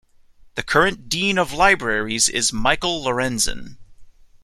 [0.55, 3.77] The current Dean of Libraries is Michael Lorenzen.